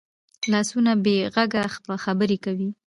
لاسونه 0.51 0.91
بې 1.03 1.15
غږه 1.33 1.63
خبرې 2.03 2.37
کوي 2.45 2.69